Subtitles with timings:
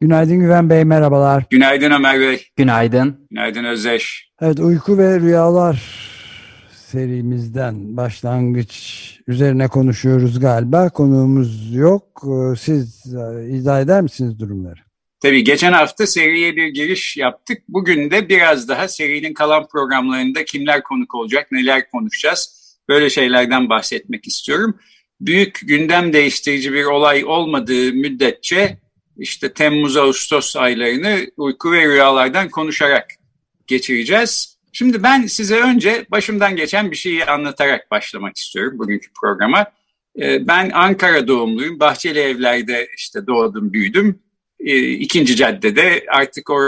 [0.00, 1.44] Günaydın Güven Bey, merhabalar.
[1.50, 2.46] Günaydın Ömer Bey.
[2.56, 3.26] Günaydın.
[3.30, 4.30] Günaydın Özdeş.
[4.42, 5.82] Evet, uyku ve rüyalar
[6.72, 8.74] serimizden başlangıç
[9.26, 10.88] üzerine konuşuyoruz galiba.
[10.88, 12.22] Konuğumuz yok.
[12.60, 14.80] Siz e, izah eder misiniz durumları?
[15.22, 17.58] Tabii geçen hafta seriye bir giriş yaptık.
[17.68, 24.26] Bugün de biraz daha serinin kalan programlarında kimler konuk olacak, neler konuşacağız böyle şeylerden bahsetmek
[24.26, 24.78] istiyorum.
[25.20, 28.78] Büyük gündem değiştirici bir olay olmadığı müddetçe
[29.16, 33.10] işte Temmuz-Ağustos aylarını uyku ve rüyalardan konuşarak
[33.66, 34.58] geçireceğiz.
[34.72, 39.66] Şimdi ben size önce başımdan geçen bir şeyi anlatarak başlamak istiyorum bugünkü programa.
[40.20, 41.80] Ee, ben Ankara doğumluyum.
[41.80, 44.20] Bahçeli evlerde işte doğdum, büyüdüm
[44.64, 46.60] e, ikinci caddede artık o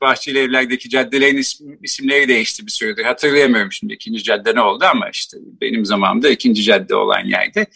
[0.00, 3.04] Bahçeli Evler'deki caddelerin isim, isimleri değişti bir süredir.
[3.04, 7.66] Hatırlayamıyorum şimdi ikinci cadde ne oldu ama işte benim zamanımda ikinci cadde olan yerde.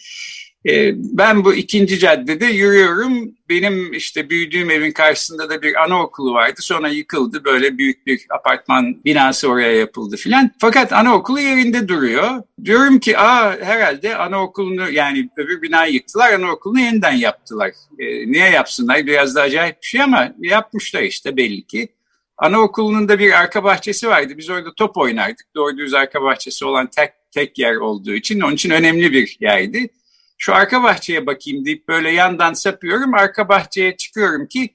[0.65, 3.31] E, ben bu ikinci caddede yürüyorum.
[3.49, 6.61] Benim işte büyüdüğüm evin karşısında da bir anaokulu vardı.
[6.61, 7.43] Sonra yıkıldı.
[7.43, 10.51] Böyle büyük bir apartman binası oraya yapıldı filan.
[10.59, 12.43] Fakat anaokulu yerinde duruyor.
[12.65, 16.33] Diyorum ki aa herhalde anaokulunu yani öbür binayı yıktılar.
[16.33, 17.71] Anaokulunu yeniden yaptılar.
[17.99, 19.05] E, niye yapsınlar?
[19.05, 21.87] Biraz da acayip bir şey ama yapmışlar işte belli ki.
[22.37, 24.33] Anaokulunun da bir arka bahçesi vardı.
[24.37, 25.45] Biz orada top oynardık.
[25.55, 29.89] Doğru düz arka bahçesi olan tek tek yer olduğu için onun için önemli bir yerdi
[30.41, 33.13] şu arka bahçeye bakayım deyip böyle yandan sapıyorum.
[33.13, 34.69] Arka bahçeye çıkıyorum ki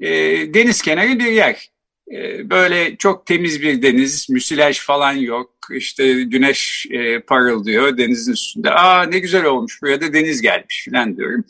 [0.00, 0.10] e,
[0.54, 1.70] deniz kenarı bir yer.
[2.12, 5.50] E, böyle çok temiz bir deniz, müsilaj falan yok.
[5.72, 8.70] İşte güneş e, parıldıyor denizin üstünde.
[8.70, 11.44] Aa ne güzel olmuş buraya da deniz gelmiş falan diyorum.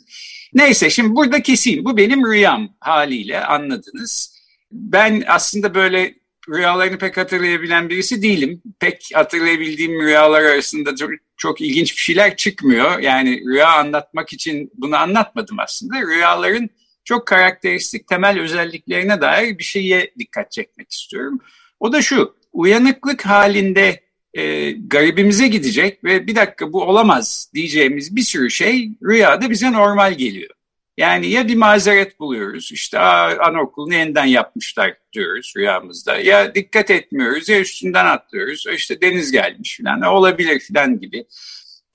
[0.53, 1.85] Neyse şimdi burada keseyim.
[1.85, 4.41] Bu benim rüyam haliyle anladınız.
[4.71, 6.15] Ben aslında böyle
[6.51, 8.61] rüyalarını pek hatırlayabilen birisi değilim.
[8.79, 10.91] Pek hatırlayabildiğim rüyalar arasında
[11.37, 12.99] çok, ilginç bir şeyler çıkmıyor.
[12.99, 16.01] Yani rüya anlatmak için bunu anlatmadım aslında.
[16.01, 16.69] Rüyaların
[17.03, 21.39] çok karakteristik temel özelliklerine dair bir şeye dikkat çekmek istiyorum.
[21.79, 28.21] O da şu, uyanıklık halinde e, garibimize gidecek ve bir dakika bu olamaz diyeceğimiz bir
[28.21, 30.49] sürü şey rüyada bize normal geliyor.
[30.97, 36.17] Yani ya bir mazeret buluyoruz, işte anaokulunu yeniden yapmışlar diyoruz rüyamızda.
[36.17, 41.25] Ya dikkat etmiyoruz ya üstünden atlıyoruz, işte deniz gelmiş falan olabilir falan gibi.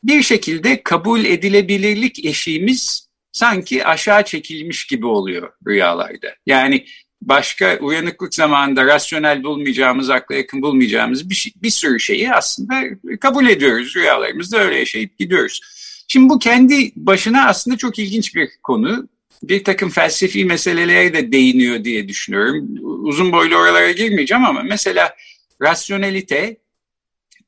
[0.02, 6.34] Bir şekilde kabul edilebilirlik eşiğimiz sanki aşağı çekilmiş gibi oluyor rüyalarda.
[6.46, 6.86] Yani
[7.22, 12.82] başka uyanıklık zamanında rasyonel bulmayacağımız, akla yakın bulmayacağımız bir, şey, bir sürü şeyi aslında
[13.20, 13.96] kabul ediyoruz.
[13.96, 15.60] Rüyalarımızda öyle yaşayıp gidiyoruz.
[16.08, 19.08] Şimdi bu kendi başına aslında çok ilginç bir konu.
[19.42, 22.68] Bir takım felsefi meselelere de değiniyor diye düşünüyorum.
[22.82, 25.16] Uzun boylu oralara girmeyeceğim ama mesela
[25.62, 26.56] rasyonelite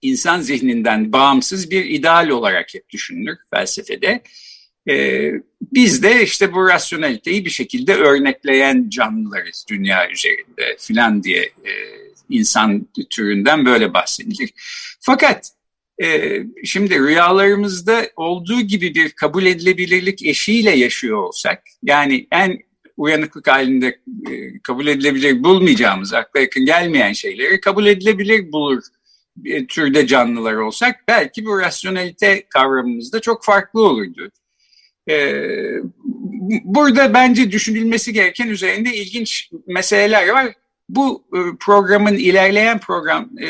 [0.03, 4.23] insan zihninden bağımsız bir ideal olarak hep düşünülür felsefede.
[4.89, 5.33] Ee,
[5.73, 11.73] biz de işte bu rasyoneliteyi bir şekilde örnekleyen canlılarız dünya üzerinde filan diye e,
[12.29, 14.51] insan türünden böyle bahsedilir.
[15.01, 15.51] Fakat
[16.03, 22.59] e, şimdi rüyalarımızda olduğu gibi bir kabul edilebilirlik eşiğiyle yaşıyor olsak, yani en
[22.97, 23.87] uyanıklık halinde
[24.31, 28.83] e, kabul edilebilir bulmayacağımız, akla yakın gelmeyen şeyleri kabul edilebilir bulur
[29.45, 34.31] bir türde canlılar olsak belki bu rasyonelite kavramımızda çok farklı olurdu.
[35.11, 35.45] Ee,
[36.65, 40.55] burada bence düşünülmesi gereken üzerinde ilginç meseleler var
[40.89, 43.49] bu e, programın ilerleyen program e,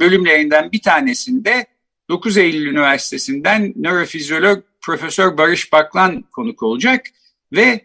[0.00, 1.66] bölümlerinden bir tanesinde
[2.08, 7.06] 9 Eylül Üniversitesi'nden nörofizyolog Profesör Barış Baklan konuk olacak
[7.52, 7.80] ve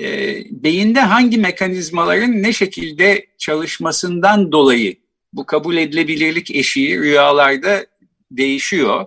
[0.00, 4.96] e, beyinde hangi mekanizmaların ne şekilde çalışmasından dolayı
[5.32, 7.86] bu kabul edilebilirlik eşiği rüyalarda
[8.30, 9.06] değişiyor.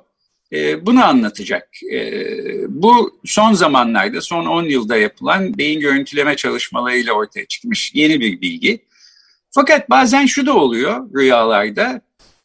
[0.54, 1.70] E, bunu anlatacak.
[1.94, 2.24] E,
[2.68, 8.85] bu son zamanlarda, son 10 yılda yapılan beyin görüntüleme çalışmalarıyla ortaya çıkmış yeni bir bilgi.
[9.56, 12.02] Fakat bazen şu da oluyor rüyalarda.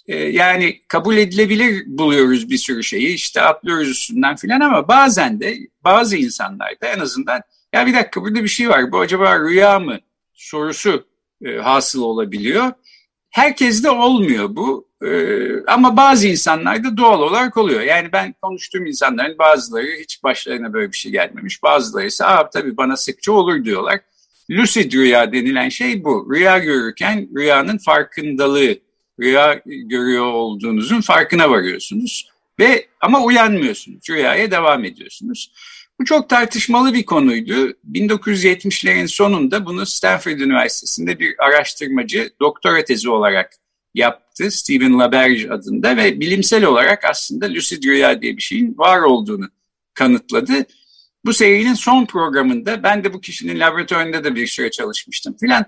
[0.06, 5.58] E, yani kabul edilebilir buluyoruz bir sürü şeyi işte atlıyoruz üstünden filan ama bazen de
[5.84, 7.42] bazı insanlarda en azından
[7.72, 9.98] ya bir dakika burada bir şey var bu acaba rüya mı
[10.32, 11.06] sorusu
[11.44, 12.72] e, hasıl olabiliyor.
[13.30, 14.88] Herkes de olmuyor bu.
[15.04, 15.10] e,
[15.66, 17.80] ama bazı insanlarda doğal olarak oluyor.
[17.80, 21.62] Yani ben konuştuğum insanların bazıları hiç başlarına böyle bir şey gelmemiş.
[21.62, 24.00] Bazıları ise Aa, tabii bana sıkça olur diyorlar.
[24.50, 26.28] Lucid rüya denilen şey bu.
[26.34, 28.78] Rüya görürken rüyanın farkındalığı,
[29.20, 32.30] rüya görüyor olduğunuzun farkına varıyorsunuz.
[32.58, 35.52] Ve ama uyanmıyorsunuz, rüyaya devam ediyorsunuz.
[36.00, 37.72] Bu çok tartışmalı bir konuydu.
[37.92, 43.52] 1970'lerin sonunda bunu Stanford Üniversitesi'nde bir araştırmacı doktora tezi olarak
[43.94, 44.50] yaptı.
[44.50, 49.48] Stephen LaBerge adında ve bilimsel olarak aslında lucid rüya diye bir şeyin var olduğunu
[49.94, 50.66] kanıtladı.
[51.24, 55.64] Bu serinin son programında ben de bu kişinin laboratuvarında da bir süre çalışmıştım filan.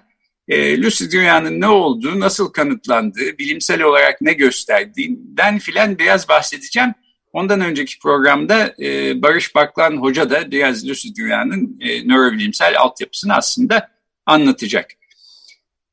[0.49, 6.95] E, lucid rüyanın ne olduğu, nasıl kanıtlandığı, bilimsel olarak ne gösterdiğinden filan biraz bahsedeceğim.
[7.33, 13.89] Ondan önceki programda e, Barış Baklan Hoca da biraz lucid rüyanın e, nörobilimsel altyapısını aslında
[14.27, 14.91] anlatacak.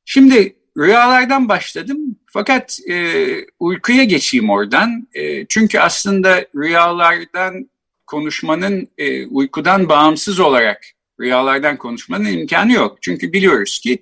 [0.04, 3.26] Şimdi rüyalardan başladım fakat e,
[3.58, 5.08] uykuya geçeyim oradan.
[5.14, 7.70] E, çünkü aslında rüyalardan
[8.10, 10.86] konuşmanın e, uykudan bağımsız olarak
[11.20, 12.98] rüyalardan konuşmanın imkanı yok.
[13.00, 13.98] Çünkü biliyoruz ki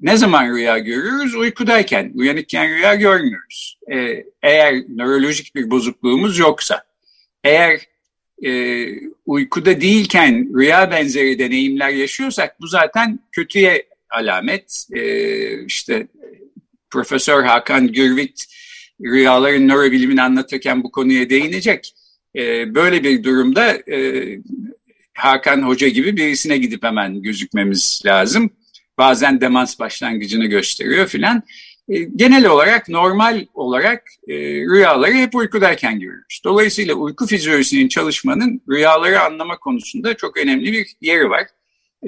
[0.00, 1.34] ne zaman rüya görüyoruz?
[1.34, 3.78] Uykudayken, uyanıkken rüya görmüyoruz.
[3.92, 6.84] Ee, eğer nörolojik bir bozukluğumuz yoksa,
[7.44, 7.80] eğer
[8.44, 8.86] e,
[9.26, 14.86] uykuda değilken rüya benzeri deneyimler yaşıyorsak bu zaten kötüye alamet.
[14.92, 16.06] Ee, işte
[16.90, 18.44] Profesör Hakan Gürvit
[19.00, 21.94] rüyaların nörobilimini anlatırken bu konuya değinecek.
[22.36, 24.38] Ee, böyle bir durumda e,
[25.14, 28.50] Hakan Hoca gibi birisine gidip hemen gözükmemiz lazım
[28.98, 31.42] bazen demans başlangıcını gösteriyor filan.
[31.88, 36.40] E, genel olarak normal olarak e, rüyaları hep uykudayken görüyoruz.
[36.44, 41.46] Dolayısıyla uyku fizyolojisinin çalışmanın rüyaları anlama konusunda çok önemli bir yeri var.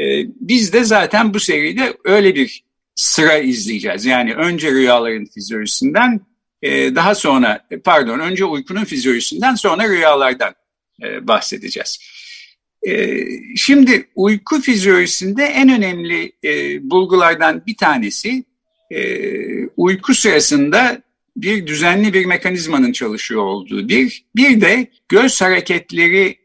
[0.01, 0.03] E,
[0.41, 2.65] biz de zaten bu seride öyle bir
[2.95, 4.05] sıra izleyeceğiz.
[4.05, 6.21] Yani önce rüyaların fizyolojisinden
[6.63, 10.55] e, daha sonra pardon önce uykunun fizyolojisinden sonra rüyalardan
[11.03, 11.99] e, bahsedeceğiz.
[12.89, 13.25] Ee,
[13.57, 16.51] şimdi uyku fizyolojisinde en önemli e,
[16.91, 18.45] bulgulardan bir tanesi
[18.91, 19.01] e,
[19.67, 21.03] uyku sırasında
[21.37, 26.40] bir düzenli bir mekanizmanın çalışıyor olduğu bir, bir de göz hareketleri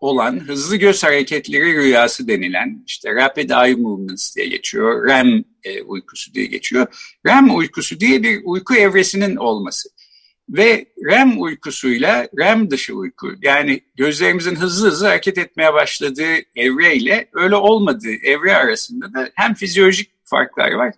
[0.00, 6.34] olan hızlı göz hareketleri rüyası denilen işte rapid eye movements diye geçiyor, REM e, uykusu
[6.34, 6.86] diye geçiyor.
[7.26, 9.88] REM uykusu diye bir uyku evresinin olması.
[10.48, 17.54] Ve REM uykusuyla REM dışı uyku yani gözlerimizin hızlı hızlı hareket etmeye başladığı evreyle öyle
[17.54, 20.94] olmadığı evre arasında da hem fizyolojik farklar var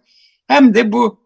[0.50, 1.20] hem de bu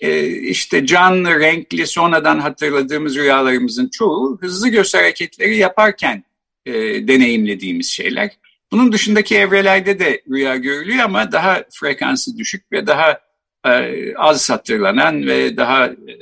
[0.00, 6.24] e, işte canlı, renkli, sonradan hatırladığımız rüyalarımızın çoğu hızlı göz hareketleri yaparken
[6.66, 6.72] e,
[7.08, 8.30] deneyimlediğimiz şeyler.
[8.72, 13.20] Bunun dışındaki evrelerde de rüya görülüyor ama daha frekansı düşük ve daha
[13.66, 16.12] e, az hatırlanan ve daha e,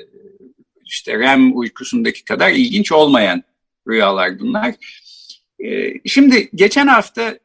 [0.84, 3.42] işte REM uykusundaki kadar ilginç olmayan
[3.88, 4.74] rüyalar bunlar.
[5.64, 7.38] Ee, şimdi geçen hafta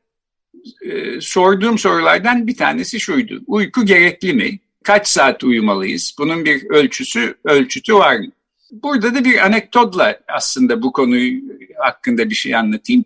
[0.81, 3.41] e, sorduğum sorulardan bir tanesi şuydu.
[3.47, 4.59] Uyku gerekli mi?
[4.83, 6.15] Kaç saat uyumalıyız?
[6.19, 8.31] Bunun bir ölçüsü, ölçütü var mı?
[8.71, 11.41] Burada da bir anekdotla aslında bu konuyu
[11.77, 13.05] hakkında bir şey anlatayım.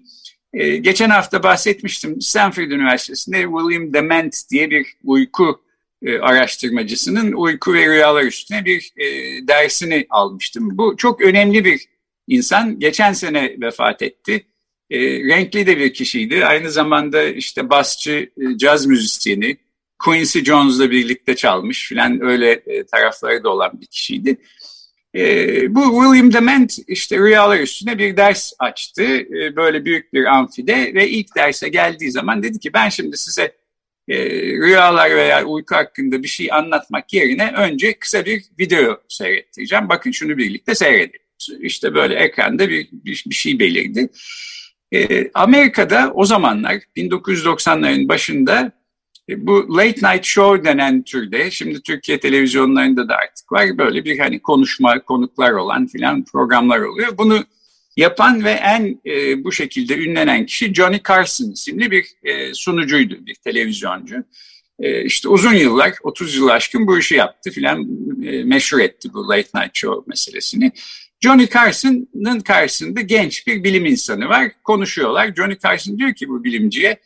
[0.54, 2.22] Ee, geçen hafta bahsetmiştim.
[2.22, 5.62] Stanford Üniversitesi'nde William Dement diye bir uyku
[6.02, 9.08] e, araştırmacısının uyku ve rüyalar üstüne bir e,
[9.48, 10.78] dersini almıştım.
[10.78, 11.86] Bu çok önemli bir
[12.28, 12.80] insan.
[12.80, 14.46] Geçen sene vefat etti.
[14.90, 16.46] E, renkli de bir kişiydi.
[16.46, 19.58] Aynı zamanda işte basçı, e, caz müzisyeni,
[20.00, 24.38] Quincy Jones'la birlikte çalmış filan öyle e, tarafları da olan bir kişiydi.
[25.16, 29.04] E, bu William Dement işte rüyalar üstüne bir ders açtı.
[29.04, 33.56] E, böyle büyük bir amfide ve ilk derse geldiği zaman dedi ki ben şimdi size
[34.08, 39.90] e, rüyalar veya uyku hakkında bir şey anlatmak yerine önce kısa bir video seyrettireceğim.
[39.90, 41.20] Bakın şunu birlikte seyredelim.
[41.60, 44.10] İşte böyle ekranda bir, bir, bir şey belirdi.
[44.94, 48.72] E, Amerika'da o zamanlar 1990'ların başında
[49.30, 54.42] bu late night show denen türde, şimdi Türkiye televizyonlarında da artık var, böyle bir hani
[54.42, 57.18] konuşma, konuklar olan filan programlar oluyor.
[57.18, 57.44] Bunu
[57.98, 63.36] Yapan ve en e, bu şekilde ünlenen kişi Johnny Carson isimli bir e, sunucuydu, bir
[63.36, 64.16] televizyoncu.
[64.80, 67.88] E, işte uzun yıllar, 30 yıl aşkın bu işi yaptı filan
[68.24, 70.72] e, meşhur etti bu late night show meselesini.
[71.22, 74.52] Johnny Carson'ın karşısında genç bir bilim insanı var.
[74.64, 75.36] Konuşuyorlar.
[75.36, 76.98] Johnny Carson diyor ki bu bilimciye,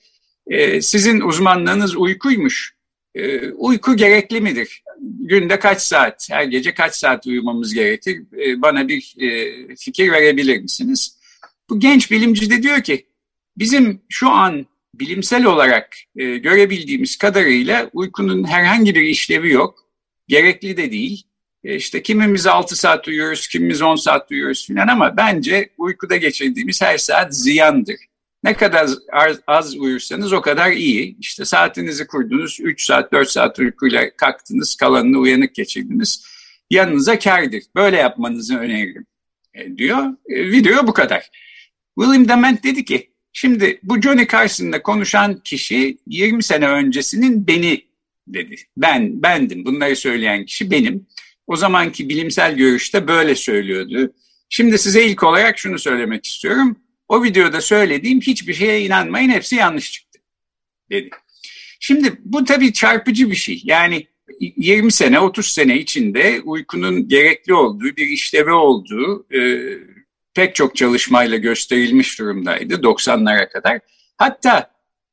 [0.49, 2.77] e, sizin uzmanlığınız uykuymuş.
[3.15, 4.83] E, uyku gerekli midir?
[5.01, 8.21] günde kaç saat, her gece kaç saat uyumamız gerekir?
[8.37, 11.17] E, bana bir e, fikir verebilir misiniz?
[11.69, 13.05] Bu genç bilimci de diyor ki,
[13.57, 19.79] bizim şu an bilimsel olarak e, görebildiğimiz kadarıyla uykunun herhangi bir işlevi yok,
[20.27, 21.23] gerekli de değil.
[21.63, 26.81] E işte kimimiz 6 saat uyuyoruz, kimimiz 10 saat uyuyoruz filan ama bence uykuda geçirdiğimiz
[26.81, 27.95] her saat ziyandır.
[28.47, 31.17] Ne kadar az, az uyursanız o kadar iyi.
[31.19, 36.25] İşte saatinizi kurdunuz, 3 saat, 4 saat uykuyla kalktınız, kalanını uyanık geçirdiniz.
[36.69, 37.63] Yanınıza kardır.
[37.75, 39.05] Böyle yapmanızı öneririm
[39.53, 40.03] e, diyor.
[40.29, 41.29] E, video bu kadar.
[41.99, 47.85] William Dement dedi ki, şimdi bu Johnny Carson'la konuşan kişi 20 sene öncesinin beni
[48.27, 48.55] dedi.
[48.77, 49.65] Ben, bendim.
[49.65, 51.07] Bunları söyleyen kişi benim.
[51.47, 54.13] O zamanki bilimsel görüşte böyle söylüyordu.
[54.49, 56.77] Şimdi size ilk olarak şunu söylemek istiyorum.
[57.07, 60.19] O videoda söylediğim hiçbir şeye inanmayın hepsi yanlış çıktı
[60.91, 61.09] dedi.
[61.79, 63.61] Şimdi bu tabii çarpıcı bir şey.
[63.63, 64.07] Yani
[64.39, 69.61] 20 sene 30 sene içinde uykunun gerekli olduğu bir işlevi olduğu e,
[70.33, 73.79] pek çok çalışmayla gösterilmiş durumdaydı 90'lara kadar.
[74.17, 74.71] Hatta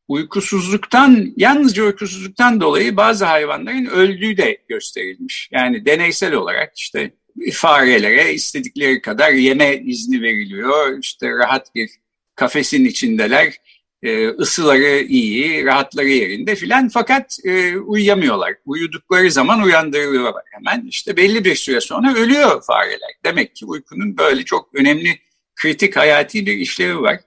[0.08, 5.48] uykusuzluktan yalnızca uykusuzluktan dolayı bazı hayvanların öldüğü de gösterilmiş.
[5.52, 7.10] Yani deneysel olarak işte
[7.52, 10.98] farelere istedikleri kadar yeme izni veriliyor.
[10.98, 11.90] İşte rahat bir
[12.34, 13.54] kafesin içindeler.
[14.02, 18.54] E, ısıları iyi, rahatları yerinde filan fakat e, uyuyamıyorlar.
[18.66, 20.86] Uyudukları zaman uyandırılıyorlar hemen.
[20.86, 23.10] İşte belli bir süre sonra ölüyor fareler.
[23.24, 25.18] Demek ki uykunun böyle çok önemli,
[25.56, 27.20] kritik, hayati bir işlevi var.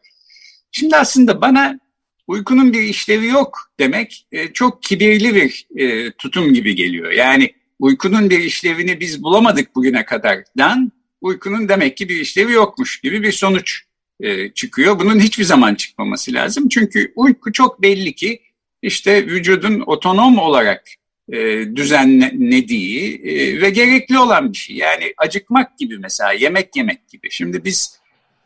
[0.71, 1.79] Şimdi aslında bana
[2.27, 7.11] uykunun bir işlevi yok demek e, çok kibirli bir e, tutum gibi geliyor.
[7.11, 10.91] Yani uykunun bir işlevini biz bulamadık bugüne kadardan
[11.21, 13.83] uykunun demek ki bir işlevi yokmuş gibi bir sonuç
[14.19, 14.99] e, çıkıyor.
[14.99, 16.69] Bunun hiçbir zaman çıkmaması lazım.
[16.69, 18.41] Çünkü uyku çok belli ki
[18.81, 20.83] işte vücudun otonom olarak
[21.31, 21.37] e,
[21.75, 24.75] düzenlediği e, ve gerekli olan bir şey.
[24.75, 27.31] Yani acıkmak gibi mesela yemek yemek gibi.
[27.31, 27.99] Şimdi biz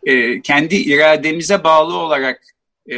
[0.04, 2.51] e, kendi irademize bağlı olarak
[2.88, 2.96] e,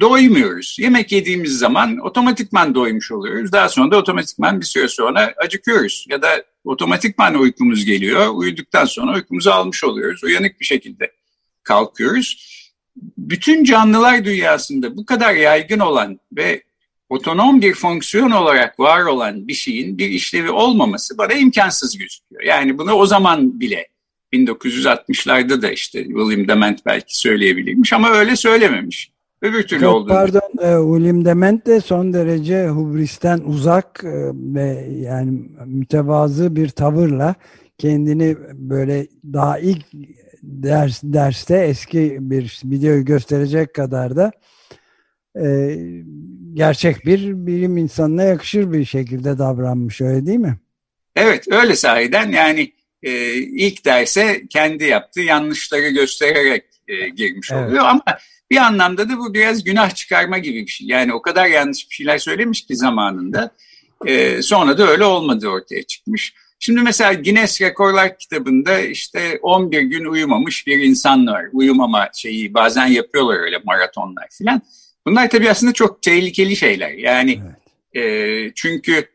[0.00, 0.76] doymuyoruz.
[0.80, 3.52] Yemek yediğimiz zaman otomatikman doymuş oluyoruz.
[3.52, 6.06] Daha sonra da otomatikman bir süre sonra acıkıyoruz.
[6.08, 8.28] Ya da otomatikman uykumuz geliyor.
[8.34, 10.24] Uyuduktan sonra uykumuzu almış oluyoruz.
[10.24, 11.12] Uyanık bir şekilde
[11.62, 12.56] kalkıyoruz.
[13.18, 16.62] Bütün canlılar dünyasında bu kadar yaygın olan ve
[17.08, 22.42] otonom bir fonksiyon olarak var olan bir şeyin bir işlevi olmaması bana imkansız gözüküyor.
[22.42, 23.88] Yani bunu o zaman bile
[24.44, 29.10] 1960'larda da işte William Dement belki söyleyebilirmiş ama öyle söylememiş.
[29.42, 30.08] Öbür türlü Çok oldu.
[30.08, 37.34] Pardon e, William Dement de son derece hubristen uzak e, ve yani mütevazı bir tavırla
[37.78, 39.84] kendini böyle daha ilk
[40.42, 44.32] ders derste eski bir video gösterecek kadar da
[45.42, 45.76] e,
[46.54, 50.56] gerçek bir bilim insanına yakışır bir şekilde davranmış öyle değil mi?
[51.16, 52.72] Evet öyle sahiden yani
[53.06, 57.68] e, ilk derse kendi yaptığı yanlışları göstererek e, girmiş evet.
[57.68, 58.02] oluyor ama
[58.50, 60.86] bir anlamda da bu biraz günah çıkarma gibi bir şey.
[60.86, 63.50] Yani o kadar yanlış bir şeyler söylemiş ki zamanında
[64.06, 66.34] e, sonra da öyle olmadı ortaya çıkmış.
[66.58, 71.44] Şimdi mesela Guinness Rekorlar kitabında işte 11 gün uyumamış bir insan var.
[71.52, 74.62] Uyumama şeyi bazen yapıyorlar öyle maratonlar falan.
[75.06, 76.90] Bunlar tabii aslında çok tehlikeli şeyler.
[76.90, 77.40] Yani
[77.94, 78.48] evet.
[78.48, 79.08] e, çünkü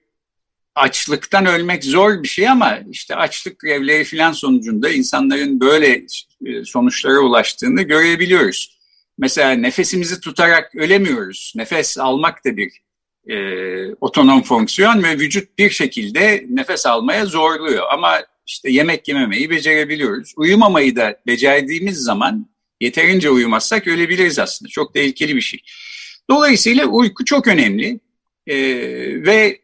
[0.75, 6.05] açlıktan ölmek zor bir şey ama işte açlık grevleri falan sonucunda insanların böyle
[6.45, 8.79] e, sonuçlara ulaştığını görebiliyoruz.
[9.17, 11.53] Mesela nefesimizi tutarak ölemiyoruz.
[11.55, 12.71] Nefes almak da bir
[13.27, 13.35] e,
[14.01, 17.83] otonom fonksiyon ve vücut bir şekilde nefes almaya zorluyor.
[17.93, 20.33] Ama işte yemek yememeyi becerebiliyoruz.
[20.37, 22.49] Uyumamayı da becerdiğimiz zaman
[22.81, 24.69] yeterince uyumazsak ölebiliriz aslında.
[24.69, 25.59] Çok tehlikeli bir şey.
[26.29, 27.99] Dolayısıyla uyku çok önemli
[28.47, 28.55] e,
[29.25, 29.60] ve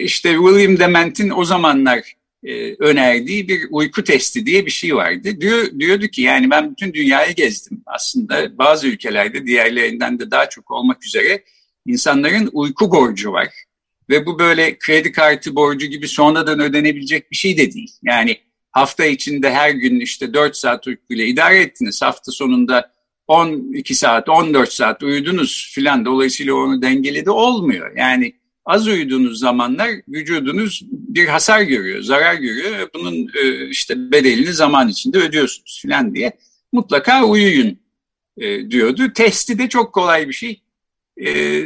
[0.00, 5.40] işte William Dement'in o zamanlar e, önerdiği bir uyku testi diye bir şey vardı.
[5.40, 7.82] Diyor, diyordu ki yani ben bütün dünyayı gezdim.
[7.86, 11.44] Aslında bazı ülkelerde diğerlerinden de daha çok olmak üzere
[11.86, 13.48] insanların uyku borcu var.
[14.10, 17.92] Ve bu böyle kredi kartı borcu gibi sonradan ödenebilecek bir şey de değil.
[18.02, 18.36] Yani
[18.70, 22.02] hafta içinde her gün işte 4 saat uykuyla idare ettiniz.
[22.02, 22.92] Hafta sonunda
[23.26, 26.04] 12 saat, 14 saat uyudunuz filan.
[26.04, 27.96] Dolayısıyla onu dengeledi olmuyor.
[27.96, 28.32] Yani
[28.68, 34.88] az uyuduğunuz zamanlar vücudunuz bir hasar görüyor, zarar görüyor ve bunun e, işte bedelini zaman
[34.88, 36.32] içinde ödüyorsunuz filan diye
[36.72, 37.78] mutlaka uyuyun
[38.38, 39.12] e, diyordu.
[39.12, 40.62] Testi de çok kolay bir şey.
[41.26, 41.62] E,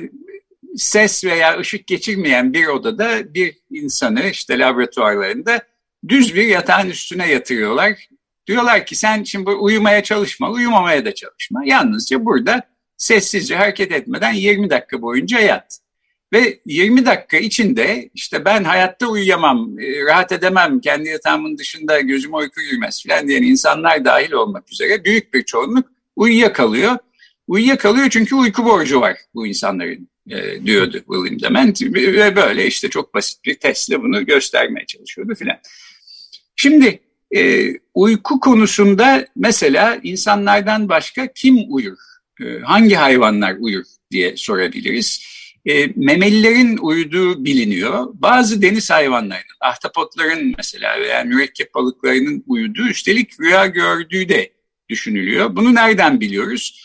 [0.77, 5.63] ses veya ışık geçirmeyen bir odada bir insanı işte laboratuvarlarında
[6.09, 8.09] düz bir yatağın üstüne yatırıyorlar.
[8.47, 11.63] Diyorlar ki sen şimdi uyumaya çalışma, uyumamaya da çalışma.
[11.65, 12.63] Yalnızca burada
[12.97, 15.82] sessizce hareket etmeden 20 dakika boyunca yat.
[16.33, 22.37] Ve 20 dakika içinde işte ben hayatta uyuyamam, e, rahat edemem, kendi yatağımın dışında gözüme
[22.37, 25.87] uyku girmez falan diyen insanlar dahil olmak üzere büyük bir çoğunluk
[26.17, 26.99] uyuyakalıyor.
[27.47, 33.15] Uyuyakalıyor çünkü uyku borcu var bu insanların e, diyordu William Dement ve böyle işte çok
[33.15, 35.57] basit bir testle bunu göstermeye çalışıyordu filan.
[36.57, 37.01] Şimdi
[37.37, 41.99] e, uyku konusunda mesela insanlardan başka kim uyur?
[42.63, 45.23] Hangi hayvanlar uyur diye sorabiliriz.
[45.67, 48.09] E, memelilerin uyuduğu biliniyor.
[48.15, 54.53] Bazı deniz hayvanlarının, ahtapotların mesela veya mürekkep balıklarının uyuduğu üstelik rüya gördüğü de
[54.89, 55.57] düşünülüyor.
[55.57, 56.83] Bunu nereden biliyoruz?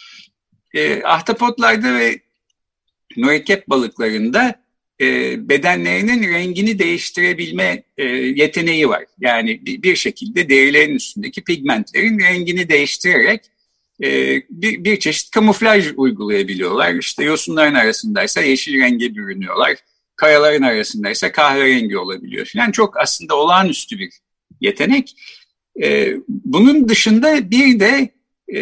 [0.73, 2.19] E, ahtapotlarda ve
[3.17, 4.55] mürekkep balıklarında
[5.01, 9.05] e, bedenlerinin rengini değiştirebilme e, yeteneği var.
[9.19, 13.41] Yani bir, bir şekilde derilerin üstündeki pigmentlerin rengini değiştirerek
[14.03, 16.93] e, bir, bir çeşit kamuflaj uygulayabiliyorlar.
[16.93, 19.75] İşte yosunların arasındaysa yeşil renge bürünüyorlar.
[20.15, 22.71] Kayaların arasındaysa kahverengi olabiliyor falan.
[22.71, 24.09] Çok aslında olağanüstü bir
[24.61, 25.15] yetenek.
[25.83, 28.09] E, bunun dışında bir de
[28.47, 28.61] e,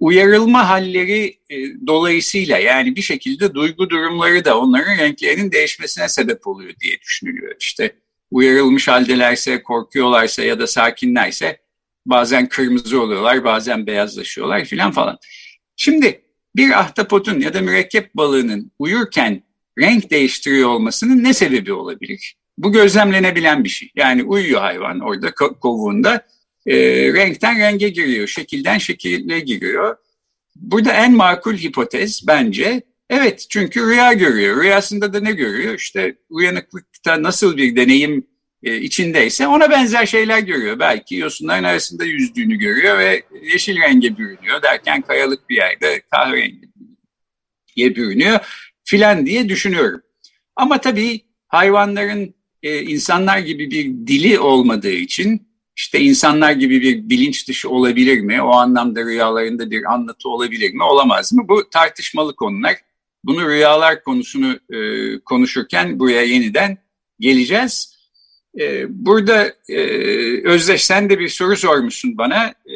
[0.00, 1.56] uyarılma halleri e,
[1.86, 7.54] dolayısıyla yani bir şekilde duygu durumları da onların renklerinin değişmesine sebep oluyor diye düşünülüyor.
[7.60, 7.92] İşte
[8.30, 11.58] uyarılmış haldelerse, korkuyorlarsa ya da sakinlerse
[12.08, 15.18] bazen kırmızı oluyorlar, bazen beyazlaşıyorlar filan falan.
[15.76, 16.22] Şimdi
[16.56, 19.42] bir ahtapotun ya da mürekkep balığının uyurken
[19.78, 22.36] renk değiştiriyor olmasının ne sebebi olabilir?
[22.58, 23.90] Bu gözlemlenebilen bir şey.
[23.96, 26.26] Yani uyuyor hayvan orada kovuğunda
[26.66, 26.76] e,
[27.12, 29.96] renkten renge giriyor, şekilden şekile giriyor.
[30.56, 34.62] Burada en makul hipotez bence evet çünkü rüya görüyor.
[34.62, 35.74] Rüyasında da ne görüyor?
[35.74, 38.26] İşte uyanıklıkta nasıl bir deneyim
[38.62, 40.78] e, içindeyse ona benzer şeyler görüyor.
[40.78, 46.68] Belki yosunların arasında yüzdüğünü görüyor ve yeşil renge bürünüyor derken kayalık bir yerde kahverengi
[47.76, 48.38] bürünüyor
[48.84, 50.02] filan diye düşünüyorum.
[50.56, 57.48] Ama tabii hayvanların e, insanlar gibi bir dili olmadığı için işte insanlar gibi bir bilinç
[57.48, 58.42] dışı olabilir mi?
[58.42, 60.82] O anlamda rüyalarında bir anlatı olabilir mi?
[60.82, 61.48] Olamaz mı?
[61.48, 62.76] Bu tartışmalı konular.
[63.24, 64.78] Bunu rüyalar konusunu e,
[65.18, 66.78] konuşurken buraya yeniden
[67.20, 67.97] geleceğiz.
[68.58, 69.78] E, burada e,
[70.44, 72.46] Özdeş sen de bir soru sormuşsun bana.
[72.46, 72.74] E,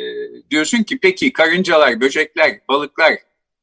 [0.51, 3.13] diyorsun ki peki karıncalar, böcekler, balıklar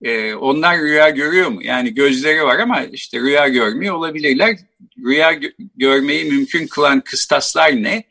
[0.01, 1.63] e, onlar rüya görüyor mu?
[1.63, 4.57] Yani gözleri var ama işte rüya görmüyor olabilirler.
[4.97, 8.03] Rüya gö görmeyi mümkün kılan kıstaslar ne?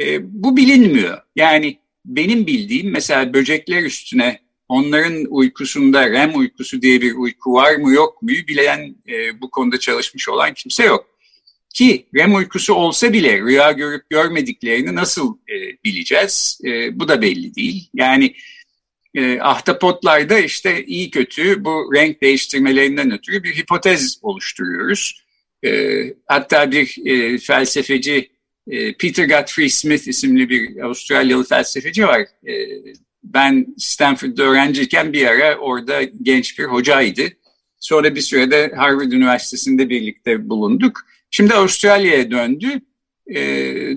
[0.00, 1.18] E, bu bilinmiyor.
[1.36, 7.92] Yani benim bildiğim mesela böcekler üstüne onların uykusunda REM uykusu diye bir uyku var mı
[7.92, 11.13] yok mu bilen e, bu konuda çalışmış olan kimse yok.
[11.74, 16.60] Ki REM uykusu olsa bile rüya görüp görmediklerini nasıl e, bileceğiz?
[16.64, 17.88] E, bu da belli değil.
[17.94, 18.34] Yani
[19.14, 25.24] e, ahtapotlarda işte iyi kötü bu renk değiştirmelerinden ötürü bir hipotez oluşturuyoruz.
[25.64, 28.30] E, hatta bir e, felsefeci
[28.70, 32.20] e, Peter Godfrey Smith isimli bir Avustralyalı felsefeci var.
[32.20, 32.52] E,
[33.24, 37.22] ben Stanford'da öğrenciyken bir ara orada genç bir hocaydı.
[37.80, 41.00] Sonra bir sürede Harvard Üniversitesi'nde birlikte bulunduk.
[41.36, 42.80] Şimdi Avustralya'ya döndü.
[43.26, 43.40] E,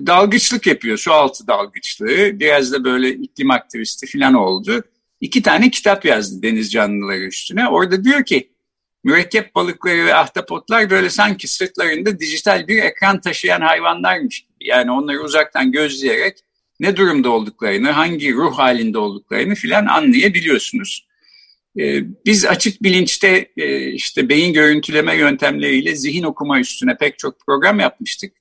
[0.06, 2.40] dalgıçlık yapıyor, su altı dalgıçlığı.
[2.40, 4.82] Biraz da böyle iklim aktivisti falan oldu.
[5.20, 7.68] İki tane kitap yazdı deniz canlıları üstüne.
[7.68, 8.50] Orada diyor ki
[9.04, 15.72] mürekkep balıkları ve ahtapotlar böyle sanki sırtlarında dijital bir ekran taşıyan hayvanlarmış yani onları uzaktan
[15.72, 16.38] gözleyerek
[16.80, 21.07] ne durumda olduklarını, hangi ruh halinde olduklarını filan anlayabiliyorsunuz.
[21.78, 27.80] Ee, biz açık bilinçte e, işte beyin görüntüleme yöntemleriyle zihin okuma üstüne pek çok program
[27.80, 28.32] yapmıştık.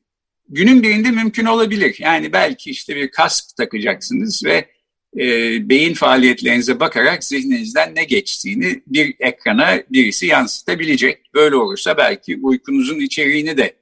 [0.50, 1.96] Günün birinde mümkün olabilir.
[2.00, 4.66] Yani belki işte bir kask takacaksınız ve
[5.20, 5.26] e,
[5.70, 11.34] beyin faaliyetlerinize bakarak zihninizden ne geçtiğini bir ekrana birisi yansıtabilecek.
[11.34, 13.76] Böyle olursa belki uykunuzun içeriğini de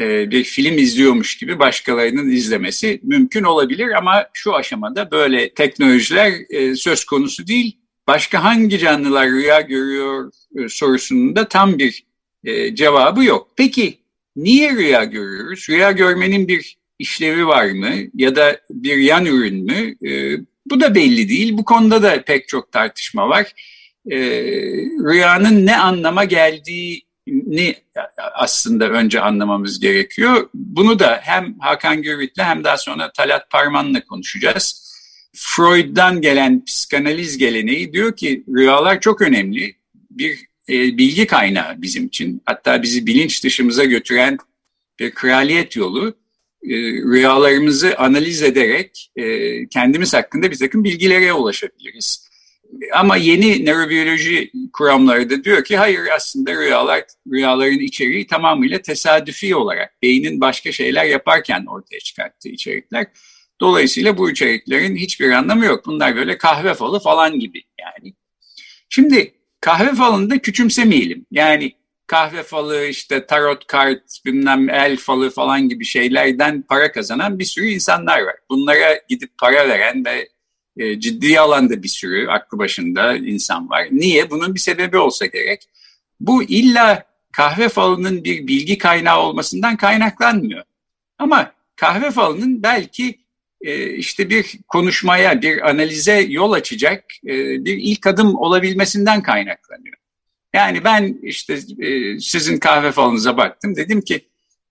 [0.00, 6.32] e, bir film izliyormuş gibi başkalarının izlemesi mümkün olabilir ama şu aşamada böyle teknolojiler
[6.74, 7.83] söz konusu değil.
[8.06, 12.04] Başka hangi canlılar rüya görüyor e, sorusunun da tam bir
[12.44, 13.50] e, cevabı yok.
[13.56, 13.98] Peki
[14.36, 15.66] niye rüya görüyoruz?
[15.68, 20.08] Rüya görmenin bir işlevi var mı ya da bir yan ürün mü?
[20.10, 21.58] E, bu da belli değil.
[21.58, 23.52] Bu konuda da pek çok tartışma var.
[24.10, 24.18] E,
[25.10, 27.74] rüyanın ne anlama geldiği ni
[28.34, 30.48] aslında önce anlamamız gerekiyor.
[30.54, 34.93] Bunu da hem Hakan Gürvit'le hem daha sonra Talat Parman'la konuşacağız.
[35.34, 39.76] Freud'dan gelen psikanaliz geleneği diyor ki rüyalar çok önemli.
[40.10, 42.42] Bir e, bilgi kaynağı bizim için.
[42.46, 44.38] Hatta bizi bilinç dışımıza götüren
[44.98, 46.08] bir kraliyet yolu.
[46.62, 52.28] E, rüyalarımızı analiz ederek e, kendimiz hakkında bir takım bilgilere ulaşabiliriz.
[52.94, 60.02] Ama yeni nörobiyoloji kuramları da diyor ki hayır aslında rüyalar, rüyaların içeriği tamamıyla tesadüfi olarak
[60.02, 63.06] beynin başka şeyler yaparken ortaya çıkarttığı içerikler.
[63.60, 65.86] Dolayısıyla bu içeriklerin hiçbir anlamı yok.
[65.86, 68.14] Bunlar böyle kahve falı falan gibi yani.
[68.88, 71.26] Şimdi kahve falını da küçümsemeyelim.
[71.30, 71.72] Yani
[72.06, 77.66] kahve falı, işte tarot kart, bilmem el falı falan gibi şeylerden para kazanan bir sürü
[77.66, 78.36] insanlar var.
[78.50, 80.28] Bunlara gidip para veren ve
[80.76, 83.88] e, ciddi alanda bir sürü aklı başında insan var.
[83.90, 84.30] Niye?
[84.30, 85.68] Bunun bir sebebi olsa gerek.
[86.20, 90.64] Bu illa kahve falının bir bilgi kaynağı olmasından kaynaklanmıyor.
[91.18, 93.23] Ama kahve falının belki
[93.96, 99.96] işte bir konuşmaya, bir analize yol açacak e, bir ilk adım olabilmesinden kaynaklanıyor.
[100.54, 103.76] Yani ben işte e, sizin kahve falınıza baktım.
[103.76, 104.24] Dedim ki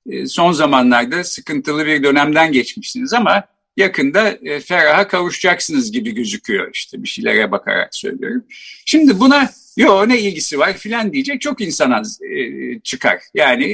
[0.10, 3.43] e, son zamanlarda sıkıntılı bir dönemden geçmişsiniz ama
[3.77, 8.43] yakında e, feraha kavuşacaksınız gibi gözüküyor işte bir şeylere bakarak söylüyorum.
[8.86, 13.19] Şimdi buna yo ne ilgisi var filan diyecek çok insan az e, çıkar.
[13.33, 13.65] Yani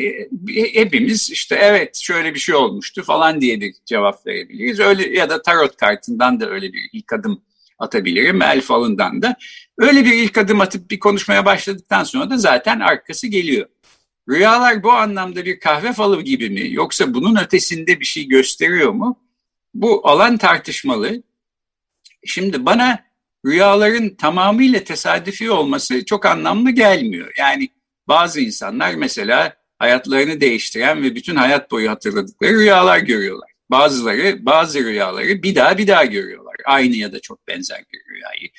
[0.55, 4.79] e, hepimiz işte evet şöyle bir şey olmuştu falan diye bir cevap verebiliriz.
[4.79, 7.41] Öyle ya da tarot kartından da öyle bir ilk adım
[7.79, 8.41] atabilirim.
[8.41, 9.35] El falından da.
[9.77, 13.67] Öyle bir ilk adım atıp bir konuşmaya başladıktan sonra da zaten arkası geliyor.
[14.29, 19.19] Rüyalar bu anlamda bir kahve falı gibi mi yoksa bunun ötesinde bir şey gösteriyor mu?
[19.73, 21.23] Bu alan tartışmalı.
[22.25, 23.09] Şimdi bana
[23.45, 27.34] rüyaların tamamıyla tesadüfi olması çok anlamlı gelmiyor.
[27.38, 27.69] Yani
[28.08, 33.49] bazı insanlar mesela hayatlarını değiştiren ve bütün hayat boyu hatırladıkları rüyalar görüyorlar.
[33.71, 36.56] Bazıları bazı rüyaları bir daha bir daha görüyorlar.
[36.65, 38.49] Aynı ya da çok benzer bir rüyayı.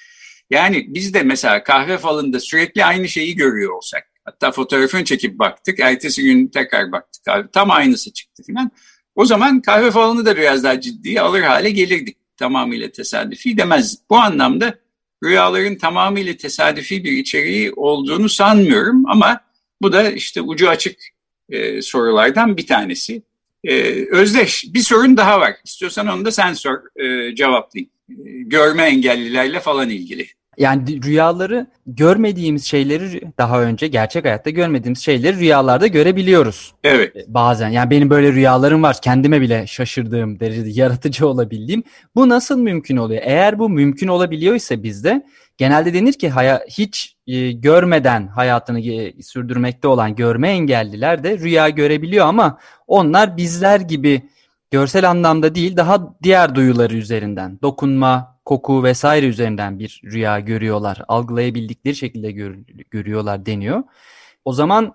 [0.50, 5.80] Yani biz de mesela kahve falında sürekli aynı şeyi görüyor olsak, hatta fotoğrafını çekip baktık,
[5.80, 8.70] ertesi gün tekrar baktık tam aynısı çıktı falan.
[9.14, 12.16] O zaman kahve falını da biraz daha ciddiye alır hale gelirdik.
[12.40, 13.98] Tamamıyla tesadüfi demez.
[14.10, 14.74] Bu anlamda
[15.24, 19.40] rüyaların tamamıyla tesadüfi bir içeriği olduğunu sanmıyorum ama
[19.82, 20.98] bu da işte ucu açık
[21.48, 23.22] e, sorulardan bir tanesi.
[23.64, 23.74] E,
[24.10, 25.54] Özdeş bir sorun daha var.
[25.64, 27.90] İstiyorsan onu da sen sor e, cevaplayayım.
[28.10, 30.28] E, görme engellilerle falan ilgili.
[30.58, 36.74] Yani rüyaları görmediğimiz şeyleri daha önce gerçek hayatta görmediğimiz şeyleri rüyalarda görebiliyoruz.
[36.84, 37.16] Evet.
[37.16, 41.82] E, bazen yani benim böyle rüyalarım var kendime bile şaşırdığım derecede yaratıcı olabildiğim.
[42.14, 43.22] Bu nasıl mümkün oluyor?
[43.24, 45.22] Eğer bu mümkün olabiliyorsa bizde
[45.58, 51.68] genelde denir ki haya, hiç e, görmeden hayatını e, sürdürmekte olan görme engelliler de rüya
[51.68, 54.22] görebiliyor ama onlar bizler gibi
[54.70, 61.02] görsel anlamda değil daha diğer duyuları üzerinden dokunma, koku vesaire üzerinden bir rüya görüyorlar.
[61.08, 62.54] Algılayabildikleri şekilde gör,
[62.90, 63.82] görüyorlar deniyor.
[64.44, 64.94] O zaman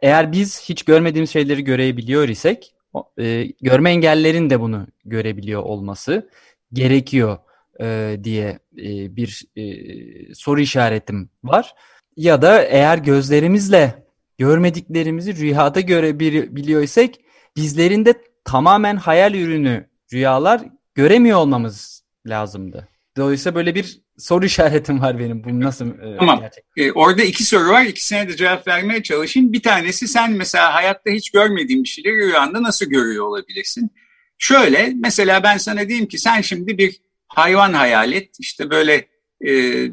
[0.00, 2.74] eğer biz hiç görmediğimiz şeyleri görebiliyor isek
[3.18, 6.30] e, görme engellerin de bunu görebiliyor olması
[6.72, 7.38] gerekiyor
[7.80, 11.74] e, diye e, bir e, soru işaretim var.
[12.16, 14.04] Ya da eğer gözlerimizle
[14.38, 17.20] görmediklerimizi rüyada görebiliyor isek
[17.56, 20.60] bizlerin de tamamen hayal ürünü rüyalar
[20.94, 22.88] göremiyor olmamız lazımdı.
[23.16, 25.44] Dolayısıyla böyle bir soru işaretim var benim.
[25.44, 26.40] Bu nasıl e, Tamam.
[26.40, 26.82] Gerçekten?
[26.84, 27.82] Ee, orada iki soru var.
[27.84, 29.52] İkisine de cevap vermeye çalışayım.
[29.52, 33.90] Bir tanesi sen mesela hayatta hiç görmediğin bir şeyleri rüyanda nasıl görüyor olabilirsin?
[34.38, 38.36] Şöyle mesela ben sana diyeyim ki sen şimdi bir hayvan hayal et.
[38.38, 39.06] İşte böyle
[39.40, 39.92] e, e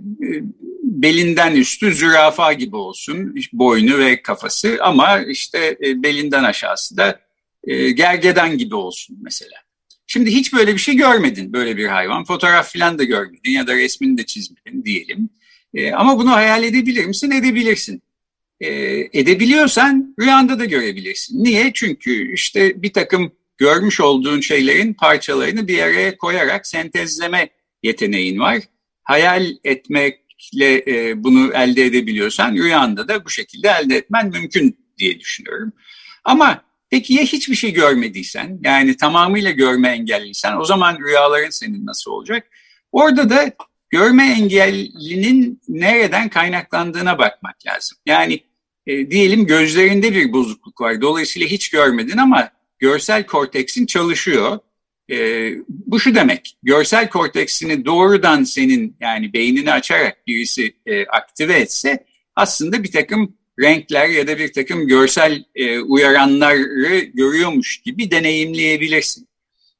[0.84, 3.36] belinden üstü zürafa gibi olsun.
[3.54, 7.20] Boynu ve kafası ama işte e, belinden aşağısı da
[7.64, 9.58] e, gergedan gibi olsun mesela.
[10.08, 12.24] Şimdi hiç böyle bir şey görmedin böyle bir hayvan.
[12.26, 15.30] Fotoğraf falan da görmedin ya da resmini de çizmedin diyelim.
[15.74, 17.32] E, ama bunu hayal edebilir misin?
[17.32, 18.02] Edebilirsin.
[18.62, 18.70] E,
[19.14, 21.44] edebiliyorsan rüyanda da görebilirsin.
[21.44, 21.72] Niye?
[21.74, 27.50] Çünkü işte bir takım görmüş olduğun şeylerin parçalarını bir araya koyarak sentezleme
[27.84, 28.58] yeteneğin var.
[29.04, 35.74] Hayal etmekle e, bunu elde edebiliyorsan rüyanda da bu şekilde elde etmen mümkün diye düşünüyorum.
[36.24, 42.12] Ama Peki ya hiçbir şey görmediysen, yani tamamıyla görme engelliysen o zaman rüyaların senin nasıl
[42.12, 42.48] olacak?
[42.92, 43.52] Orada da
[43.90, 47.98] görme engellinin nereden kaynaklandığına bakmak lazım.
[48.06, 48.44] Yani
[48.88, 51.02] e, diyelim gözlerinde bir bozukluk var.
[51.02, 54.60] Dolayısıyla hiç görmedin ama görsel korteksin çalışıyor.
[55.12, 62.06] E, bu şu demek, görsel korteksini doğrudan senin yani beynini açarak birisi e, aktive etse
[62.36, 69.28] aslında bir takım renkler ya da bir takım görsel e, uyaranları görüyormuş gibi deneyimleyebilirsin.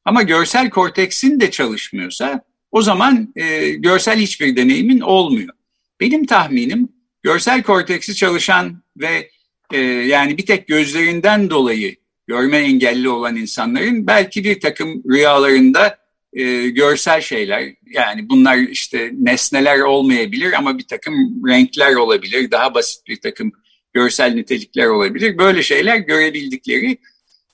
[0.06, 5.54] Ama görsel korteksin de çalışmıyorsa o zaman e, görsel hiçbir deneyimin olmuyor.
[6.00, 6.90] Benim tahminim
[7.24, 9.30] görsel korteksi çalışan ve
[9.74, 11.96] e, yani bir tek gözlerinden dolayı
[12.28, 15.98] görme engelli olan insanların belki bir takım rüyalarında
[16.34, 21.14] e, görsel şeyler yani bunlar işte nesneler olmayabilir ama bir takım
[21.48, 23.52] renkler olabilir daha basit bir takım
[23.94, 25.38] görsel nitelikler olabilir.
[25.38, 26.98] Böyle şeyler görebildikleri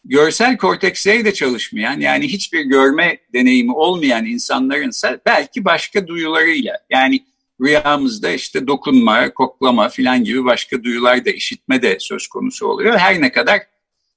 [0.06, 7.20] görsel korteksleri de çalışmayan yani hiçbir görme deneyimi olmayan insanlarınsa belki başka duyularıyla yani
[7.62, 12.98] rüyamızda işte dokunma, koklama filan gibi başka duyular da işitme de söz konusu oluyor.
[12.98, 13.62] Her ne kadar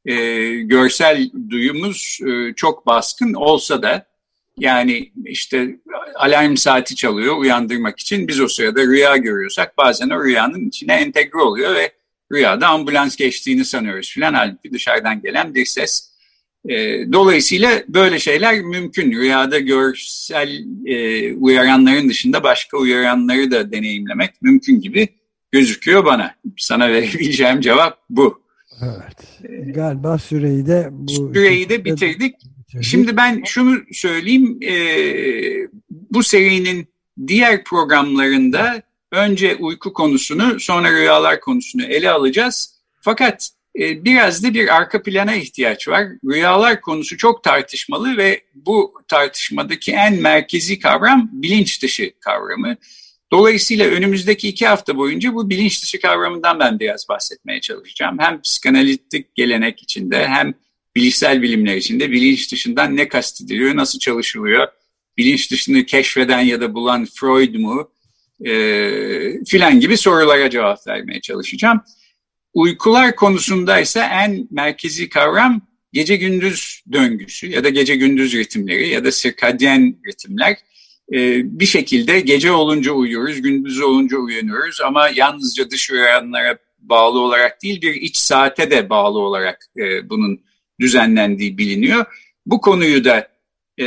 [0.06, 0.14] e,
[0.54, 4.06] görsel duyumuz e, çok baskın olsa da
[4.58, 5.76] yani işte
[6.14, 11.38] alarm saati çalıyor uyandırmak için biz o sırada rüya görüyorsak bazen o rüyanın içine entegre
[11.38, 11.92] oluyor ve
[12.32, 16.08] rüyada ambulans geçtiğini sanıyoruz filan halbuki dışarıdan gelen bir ses.
[16.68, 16.74] E,
[17.12, 19.12] dolayısıyla böyle şeyler mümkün.
[19.12, 25.08] Rüyada görsel e, uyaranların dışında başka uyaranları da deneyimlemek mümkün gibi
[25.52, 26.34] gözüküyor bana.
[26.56, 28.42] Sana verebileceğim cevap bu.
[28.82, 29.40] Evet.
[29.74, 32.18] Galiba süreyi de bu süreyi de bitirdik.
[32.18, 32.84] bitirdik.
[32.84, 34.58] Şimdi ben şunu söyleyeyim.
[34.62, 34.74] E,
[35.90, 36.88] bu serinin
[37.26, 38.82] diğer programlarında
[39.12, 42.78] önce uyku konusunu sonra rüyalar konusunu ele alacağız.
[43.00, 46.06] Fakat e, biraz da bir arka plana ihtiyaç var.
[46.24, 52.76] Rüyalar konusu çok tartışmalı ve bu tartışmadaki en merkezi kavram bilinç dışı kavramı.
[53.32, 58.18] Dolayısıyla önümüzdeki iki hafta boyunca bu bilinç dışı kavramından ben biraz bahsetmeye çalışacağım.
[58.18, 60.54] Hem psikanalitik gelenek içinde hem
[60.96, 64.68] bilişsel bilimler içinde bilinç dışından ne kastediliyor, nasıl çalışılıyor,
[65.16, 67.90] bilinç dışını keşfeden ya da bulan Freud mu
[68.44, 71.82] e, filan gibi sorulara cevap vermeye çalışacağım.
[72.54, 79.04] Uykular konusunda ise en merkezi kavram gece gündüz döngüsü ya da gece gündüz ritimleri ya
[79.04, 80.56] da sirkadyen ritimler.
[81.12, 87.62] Ee, bir şekilde gece olunca uyuyoruz, gündüz olunca uyanıyoruz ama yalnızca dış uyaranlara bağlı olarak
[87.62, 90.40] değil bir iç saate de bağlı olarak e, bunun
[90.80, 92.04] düzenlendiği biliniyor.
[92.46, 93.28] Bu konuyu da
[93.78, 93.86] e,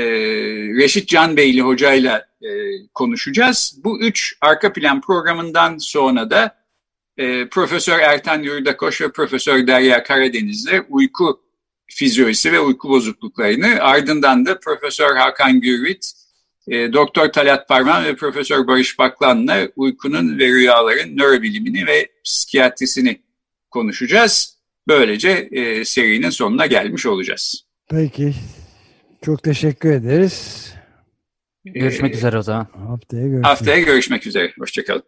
[0.78, 2.50] Reşit Canbeyli hocayla e,
[2.94, 3.80] konuşacağız.
[3.84, 6.56] Bu üç arka plan programından sonra da
[7.18, 11.42] e, Profesör Ertan Yurdakoş ve Profesör Derya Karadeniz'le uyku
[11.88, 16.12] fizyolojisi ve uyku bozukluklarını ardından da Profesör Hakan Gürvit,
[16.68, 23.22] e, Doktor Talat Parman ve Profesör Barış Baklan'la uykunun ve rüyaların nörobilimini ve psikiyatrisini
[23.70, 24.58] konuşacağız.
[24.88, 27.66] Böylece e, serinin sonuna gelmiş olacağız.
[27.90, 28.34] Peki.
[29.26, 30.74] Çok teşekkür ederiz.
[31.66, 32.68] Görüşmek ee, üzere o zaman.
[32.88, 34.54] Haftaya görüşmek, Haftaya görüşmek üzere.
[34.60, 35.04] Hoşçakalın.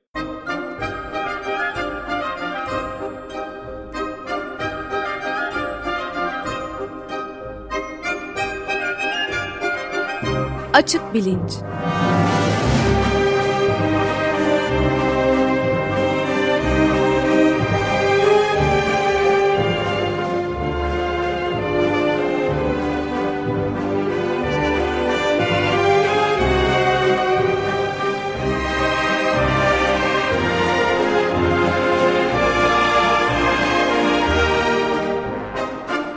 [10.73, 11.52] Açık Bilinç